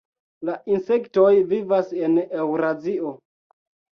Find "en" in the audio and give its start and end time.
2.07-2.17